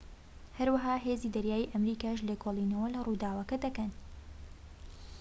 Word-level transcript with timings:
هەروەها 0.57 0.95
هێزی 1.05 1.33
دەریایی 1.35 1.71
ئەمریکاش 1.71 2.19
لێکۆڵینەوە 2.29 2.87
لە 2.95 2.99
ڕووداوەکە 3.07 3.55
دەکەن 3.65 3.91